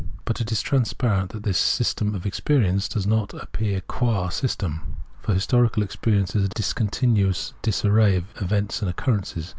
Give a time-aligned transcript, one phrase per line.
[0.25, 4.81] But it is transparent that the' system of experience' does not appear qua system,,
[5.21, 9.49] for historical experience is a dis continuous disarray of events and occurrences.